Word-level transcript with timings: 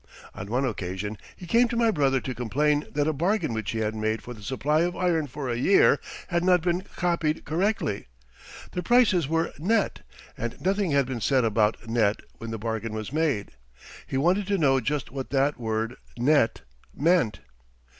On 0.33 0.49
one 0.49 0.65
occasion 0.65 1.15
he 1.35 1.45
came 1.45 1.67
to 1.67 1.77
my 1.77 1.91
brother 1.91 2.19
to 2.21 2.33
complain 2.33 2.87
that 2.91 3.07
a 3.07 3.13
bargain 3.13 3.53
which 3.53 3.69
he 3.69 3.77
had 3.77 3.93
made 3.93 4.23
for 4.23 4.33
the 4.33 4.41
supply 4.41 4.79
of 4.81 4.95
iron 4.95 5.27
for 5.27 5.47
a 5.47 5.55
year 5.57 5.99
had 6.29 6.43
not 6.43 6.63
been 6.63 6.81
copied 6.95 7.45
correctly. 7.45 8.07
The 8.71 8.81
prices 8.81 9.27
were 9.27 9.53
"net," 9.59 9.99
and 10.35 10.59
nothing 10.59 10.89
had 10.89 11.05
been 11.05 11.21
said 11.21 11.43
about 11.45 11.87
"net" 11.87 12.21
when 12.39 12.49
the 12.49 12.57
bargain 12.57 12.93
was 12.93 13.13
made. 13.13 13.51
He 14.07 14.17
wanted 14.17 14.47
to 14.47 14.57
know 14.57 14.79
just 14.79 15.11
what 15.11 15.29
that 15.29 15.59
word 15.59 15.95
"net" 16.17 16.61
meant. 16.95 17.41